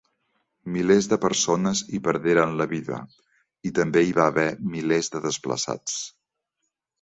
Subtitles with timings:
[0.75, 3.01] Milers de persones hi perderen la vida
[3.71, 6.01] i també hi va haver milers de desplaçats.